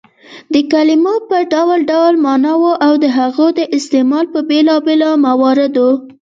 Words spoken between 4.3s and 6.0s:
په بېلابيلو مواردو